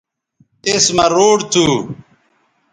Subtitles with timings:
[0.67, 1.65] اس مہ روڈ تھو